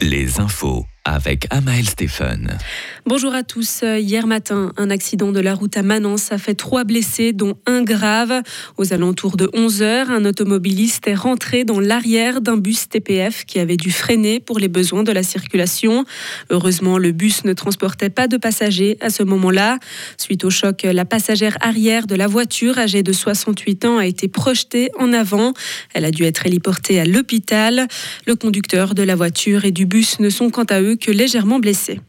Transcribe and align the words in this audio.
les 0.00 0.38
infos 0.38 0.84
avec 1.10 1.46
Amael 1.50 1.86
Stéphane. 1.86 2.58
Bonjour 3.06 3.34
à 3.34 3.42
tous. 3.42 3.82
Hier 3.82 4.26
matin, 4.26 4.72
un 4.76 4.90
accident 4.90 5.32
de 5.32 5.40
la 5.40 5.54
route 5.54 5.76
à 5.76 5.82
Manance 5.82 6.30
a 6.30 6.38
fait 6.38 6.54
trois 6.54 6.84
blessés, 6.84 7.32
dont 7.32 7.56
un 7.66 7.82
grave. 7.82 8.42
Aux 8.76 8.92
alentours 8.92 9.36
de 9.36 9.50
11 9.52 9.82
heures, 9.82 10.10
un 10.10 10.24
automobiliste 10.24 11.08
est 11.08 11.14
rentré 11.14 11.64
dans 11.64 11.80
l'arrière 11.80 12.40
d'un 12.40 12.56
bus 12.56 12.88
TPF 12.88 13.44
qui 13.44 13.58
avait 13.58 13.76
dû 13.76 13.90
freiner 13.90 14.38
pour 14.38 14.58
les 14.58 14.68
besoins 14.68 15.02
de 15.02 15.10
la 15.10 15.22
circulation. 15.22 16.04
Heureusement, 16.50 16.98
le 16.98 17.10
bus 17.10 17.44
ne 17.44 17.52
transportait 17.54 18.10
pas 18.10 18.28
de 18.28 18.36
passagers 18.36 18.96
à 19.00 19.10
ce 19.10 19.22
moment-là. 19.24 19.78
Suite 20.16 20.44
au 20.44 20.50
choc, 20.50 20.82
la 20.84 21.04
passagère 21.04 21.58
arrière 21.60 22.06
de 22.06 22.14
la 22.14 22.28
voiture, 22.28 22.78
âgée 22.78 23.02
de 23.02 23.12
68 23.12 23.84
ans, 23.84 23.98
a 23.98 24.06
été 24.06 24.28
projetée 24.28 24.90
en 24.98 25.12
avant. 25.12 25.54
Elle 25.92 26.04
a 26.04 26.12
dû 26.12 26.24
être 26.24 26.46
héliportée 26.46 27.00
à 27.00 27.04
l'hôpital. 27.04 27.88
Le 28.26 28.36
conducteur 28.36 28.94
de 28.94 29.02
la 29.02 29.16
voiture 29.16 29.64
et 29.64 29.72
du 29.72 29.86
bus 29.86 30.20
ne 30.20 30.30
sont 30.30 30.50
quant 30.50 30.64
à 30.64 30.80
eux 30.80 30.96
légèrement 31.06 31.58
blessés. 31.58 32.00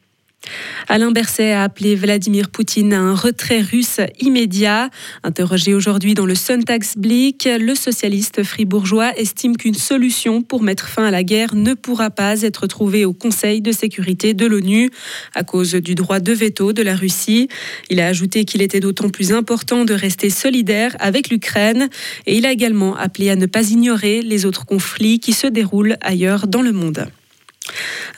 Alain 0.88 1.12
Berset 1.12 1.52
a 1.52 1.64
appelé 1.64 1.96
Vladimir 1.96 2.50
Poutine 2.50 2.94
à 2.94 3.00
un 3.00 3.14
retrait 3.14 3.62
russe 3.62 4.02
immédiat. 4.20 4.90
Interrogé 5.24 5.74
aujourd'hui 5.74 6.16
dans 6.16 6.26
le 6.26 6.36
Sonntagsblick, 6.36 7.48
le 7.60 7.76
socialiste 7.76 8.44
fribourgeois 8.44 9.16
estime 9.18 9.56
qu'une 9.56 9.76
solution 9.76 10.42
pour 10.42 10.64
mettre 10.64 10.88
fin 10.88 11.06
à 11.06 11.12
la 11.12 11.24
guerre 11.24 11.54
ne 11.56 11.76
pourra 11.76 12.10
pas 12.10 12.42
être 12.42 12.66
trouvée 12.66 13.06
au 13.06 13.14
Conseil 13.14 13.62
de 13.62 13.72
sécurité 13.72 14.34
de 14.34 14.48
l'ONU 14.48 14.90
à 15.36 15.44
cause 15.44 15.76
du 15.76 15.96
droit 15.96 16.20
de 16.20 16.34
veto 16.34 16.74
de 16.74 16.82
la 16.82 16.96
Russie. 16.96 17.48
Il 17.90 18.00
a 18.00 18.08
ajouté 18.08 18.44
qu'il 18.44 18.62
était 18.62 18.80
d'autant 18.80 19.10
plus 19.10 19.32
important 19.32 19.86
de 19.86 19.94
rester 19.94 20.30
solidaire 20.30 20.96
avec 21.00 21.30
l'Ukraine 21.30 21.88
et 22.26 22.36
il 22.36 22.46
a 22.46 22.52
également 22.52 22.96
appelé 22.96 23.30
à 23.30 23.36
ne 23.36 23.46
pas 23.46 23.70
ignorer 23.70 24.22
les 24.24 24.46
autres 24.46 24.66
conflits 24.66 25.20
qui 25.20 25.34
se 25.34 25.48
déroulent 25.48 25.98
ailleurs 26.02 26.48
dans 26.48 26.64
le 26.64 26.72
monde. 26.72 27.06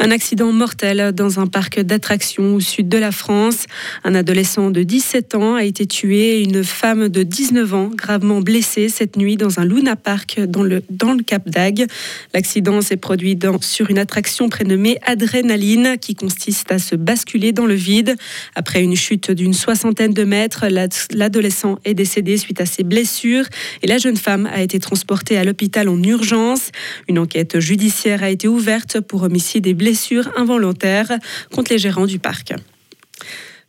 Un 0.03 0.11
accident 0.11 0.51
mortel 0.51 1.13
dans 1.13 1.39
un 1.39 1.47
parc 1.47 1.79
d'attractions 1.79 2.55
au 2.55 2.59
sud 2.59 2.89
de 2.89 2.97
la 2.97 3.13
France. 3.13 3.67
Un 4.03 4.15
adolescent 4.15 4.69
de 4.69 4.83
17 4.83 5.33
ans 5.35 5.55
a 5.55 5.63
été 5.63 5.87
tué 5.87 6.39
et 6.39 6.43
une 6.43 6.65
femme 6.65 7.07
de 7.07 7.23
19 7.23 7.73
ans 7.73 7.89
gravement 7.95 8.41
blessée 8.41 8.89
cette 8.89 9.15
nuit 9.15 9.37
dans 9.37 9.61
un 9.61 9.65
Luna 9.65 9.95
Park 9.95 10.41
dans 10.45 10.63
le, 10.63 10.83
dans 10.89 11.13
le 11.13 11.23
Cap 11.23 11.47
d'Agde. 11.47 11.87
L'accident 12.33 12.81
s'est 12.81 12.97
produit 12.97 13.39
sur 13.61 13.89
une 13.89 13.97
attraction 13.97 14.49
prénommée 14.49 14.97
Adrénaline 15.03 15.95
qui 15.97 16.15
consiste 16.15 16.69
à 16.73 16.79
se 16.79 16.95
basculer 16.95 17.53
dans 17.53 17.65
le 17.65 17.75
vide. 17.75 18.17
Après 18.55 18.83
une 18.83 18.97
chute 18.97 19.31
d'une 19.31 19.53
soixantaine 19.53 20.13
de 20.13 20.25
mètres, 20.25 20.65
l'adolescent 21.13 21.79
est 21.85 21.93
décédé 21.93 22.35
suite 22.35 22.59
à 22.59 22.65
ses 22.65 22.83
blessures 22.83 23.45
et 23.81 23.87
la 23.87 23.99
jeune 23.99 24.17
femme 24.17 24.49
a 24.51 24.63
été 24.63 24.79
transportée 24.79 25.37
à 25.37 25.45
l'hôpital 25.45 25.87
en 25.87 26.03
urgence. 26.03 26.71
Une 27.07 27.19
enquête 27.19 27.61
judiciaire 27.61 28.21
a 28.21 28.29
été 28.29 28.49
ouverte 28.49 28.99
pour 28.99 29.23
homicide 29.23 29.65
et 29.65 29.73
blessures 29.73 29.92
involontaires 30.35 31.11
contre 31.51 31.71
les 31.71 31.79
gérants 31.79 32.05
du 32.05 32.19
parc. 32.19 32.53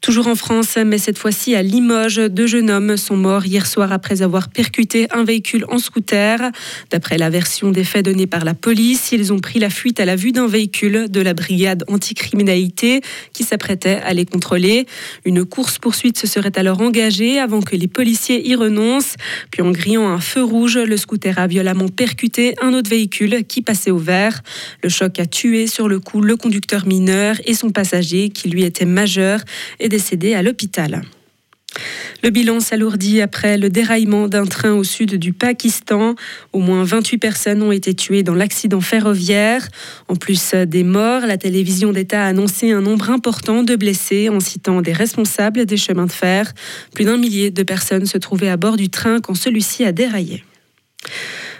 Toujours 0.04 0.26
en 0.26 0.34
France, 0.34 0.76
mais 0.84 0.98
cette 0.98 1.16
fois-ci 1.16 1.54
à 1.54 1.62
Limoges, 1.62 2.20
deux 2.28 2.46
jeunes 2.46 2.70
hommes 2.70 2.98
sont 2.98 3.16
morts 3.16 3.46
hier 3.46 3.66
soir 3.66 3.90
après 3.90 4.20
avoir 4.20 4.50
percuté 4.50 5.06
un 5.10 5.24
véhicule 5.24 5.64
en 5.70 5.78
scooter. 5.78 6.50
D'après 6.90 7.16
la 7.16 7.30
version 7.30 7.70
des 7.70 7.84
faits 7.84 8.04
donnée 8.04 8.26
par 8.26 8.44
la 8.44 8.52
police, 8.52 9.12
ils 9.12 9.32
ont 9.32 9.38
pris 9.38 9.58
la 9.58 9.70
fuite 9.70 10.00
à 10.00 10.04
la 10.04 10.14
vue 10.14 10.32
d'un 10.32 10.46
véhicule 10.46 11.06
de 11.08 11.20
la 11.22 11.32
brigade 11.32 11.84
anticriminalité 11.88 13.00
qui 13.32 13.44
s'apprêtait 13.44 13.98
à 14.04 14.12
les 14.12 14.26
contrôler. 14.26 14.84
Une 15.24 15.46
course-poursuite 15.46 16.18
se 16.18 16.26
serait 16.26 16.58
alors 16.58 16.82
engagée 16.82 17.38
avant 17.38 17.62
que 17.62 17.74
les 17.74 17.88
policiers 17.88 18.46
y 18.46 18.54
renoncent. 18.56 19.14
Puis 19.52 19.62
en 19.62 19.70
grillant 19.70 20.06
un 20.06 20.20
feu 20.20 20.44
rouge, 20.44 20.76
le 20.76 20.98
scooter 20.98 21.38
a 21.38 21.46
violemment 21.46 21.88
percuté 21.88 22.54
un 22.60 22.74
autre 22.74 22.90
véhicule 22.90 23.42
qui 23.48 23.62
passait 23.62 23.90
au 23.90 23.96
vert. 23.96 24.42
Le 24.82 24.90
choc 24.90 25.18
a 25.18 25.24
tué 25.24 25.66
sur 25.66 25.88
le 25.88 25.98
coup 25.98 26.20
le 26.20 26.36
conducteur 26.36 26.86
mineur 26.86 27.36
et 27.46 27.54
son 27.54 27.70
passager 27.70 28.28
qui 28.28 28.50
lui 28.50 28.64
était 28.64 28.84
majeur 28.84 29.40
décédé 29.94 30.34
à 30.34 30.42
l'hôpital. 30.42 31.02
Le 32.24 32.30
bilan 32.30 32.58
s'alourdit 32.58 33.20
après 33.20 33.56
le 33.56 33.70
déraillement 33.70 34.26
d'un 34.26 34.44
train 34.44 34.72
au 34.72 34.82
sud 34.82 35.14
du 35.14 35.32
Pakistan. 35.32 36.16
Au 36.52 36.58
moins 36.58 36.82
28 36.82 37.18
personnes 37.18 37.62
ont 37.62 37.70
été 37.70 37.94
tuées 37.94 38.24
dans 38.24 38.34
l'accident 38.34 38.80
ferroviaire. 38.80 39.68
En 40.08 40.16
plus 40.16 40.52
des 40.54 40.82
morts, 40.82 41.26
la 41.26 41.38
télévision 41.38 41.92
d'État 41.92 42.24
a 42.24 42.26
annoncé 42.26 42.72
un 42.72 42.80
nombre 42.80 43.08
important 43.10 43.62
de 43.62 43.76
blessés 43.76 44.28
en 44.28 44.40
citant 44.40 44.82
des 44.82 44.92
responsables 44.92 45.64
des 45.64 45.76
chemins 45.76 46.06
de 46.06 46.12
fer. 46.12 46.52
Plus 46.92 47.04
d'un 47.04 47.16
millier 47.16 47.52
de 47.52 47.62
personnes 47.62 48.06
se 48.06 48.18
trouvaient 48.18 48.48
à 48.48 48.56
bord 48.56 48.76
du 48.76 48.88
train 48.88 49.20
quand 49.20 49.36
celui-ci 49.36 49.84
a 49.84 49.92
déraillé. 49.92 50.42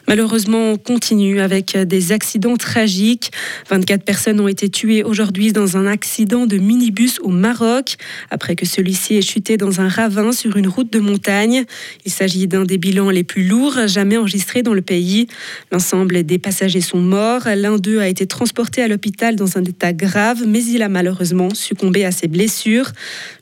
Malheureusement, 0.06 0.72
on 0.72 0.76
continue 0.76 1.40
avec 1.40 1.76
des 1.76 2.12
accidents 2.12 2.56
tragiques. 2.56 3.30
24 3.70 4.04
personnes 4.04 4.40
ont 4.40 4.48
été 4.48 4.68
tuées 4.68 5.02
aujourd'hui 5.02 5.52
dans 5.52 5.76
un 5.76 5.86
accident 5.86 6.46
de 6.46 6.58
minibus 6.58 7.18
au 7.20 7.30
Maroc, 7.30 7.96
après 8.30 8.54
que 8.54 8.66
celui-ci 8.66 9.16
ait 9.16 9.22
chuté 9.22 9.56
dans 9.56 9.80
un 9.80 9.88
ravin 9.88 10.32
sur 10.32 10.56
une 10.56 10.68
route 10.68 10.92
de 10.92 11.00
montagne. 11.00 11.64
Il 12.04 12.12
s'agit 12.12 12.46
d'un 12.46 12.64
des 12.64 12.78
bilans 12.78 13.10
les 13.10 13.24
plus 13.24 13.44
lourds 13.44 13.86
jamais 13.86 14.16
enregistrés 14.16 14.62
dans 14.62 14.74
le 14.74 14.82
pays. 14.82 15.26
L'ensemble 15.72 16.22
des 16.24 16.38
passagers 16.38 16.80
sont 16.80 17.00
morts. 17.00 17.42
L'un 17.56 17.78
d'eux 17.78 18.00
a 18.00 18.08
été 18.08 18.26
transporté 18.26 18.82
à 18.82 18.88
l'hôpital 18.88 19.36
dans 19.36 19.56
un 19.56 19.64
état 19.64 19.92
grave, 19.92 20.44
mais 20.46 20.62
il 20.64 20.82
a 20.82 20.88
malheureusement 20.88 21.54
succombé 21.54 22.04
à 22.04 22.12
ses 22.12 22.28
blessures. 22.28 22.92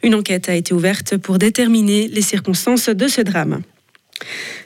Une 0.03 0.15
enquête 0.15 0.49
a 0.49 0.55
été 0.55 0.75
ouverte 0.75 1.17
pour 1.17 1.39
déterminer 1.39 2.09
les 2.09 2.23
circonstances 2.23 2.89
de 2.89 3.09
ce 3.09 3.21
drame. 3.21 3.63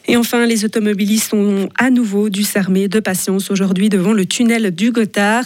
Et 0.09 0.17
enfin, 0.17 0.47
les 0.47 0.65
automobilistes 0.65 1.35
ont 1.35 1.69
à 1.79 1.91
nouveau 1.91 2.29
dû 2.29 2.43
s'armer 2.43 2.89
de 2.89 3.01
patience 3.01 3.51
aujourd'hui 3.51 3.89
devant 3.89 4.13
le 4.13 4.25
tunnel 4.25 4.75
du 4.75 4.93
Gothard. 4.93 5.45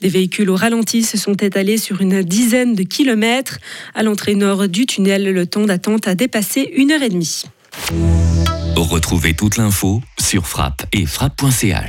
Des 0.00 0.08
véhicules 0.08 0.50
au 0.50 0.56
ralenti 0.56 1.02
se 1.02 1.16
sont 1.16 1.34
étalés 1.34 1.78
sur 1.78 2.00
une 2.00 2.22
dizaine 2.22 2.74
de 2.74 2.82
kilomètres. 2.82 3.58
À 3.94 4.02
l'entrée 4.02 4.34
nord 4.34 4.68
du 4.68 4.86
tunnel, 4.86 5.32
le 5.32 5.46
temps 5.46 5.64
d'attente 5.64 6.08
a 6.08 6.14
dépassé 6.14 6.70
une 6.76 6.90
heure 6.90 7.02
et 7.02 7.08
demie. 7.08 7.44
Retrouvez 8.76 9.34
toute 9.34 9.56
l'info 9.56 10.02
sur 10.18 10.46
frappe 10.46 10.84
et 10.92 11.06
frappe.ch. 11.06 11.80